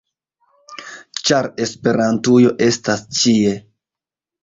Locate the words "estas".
2.71-3.09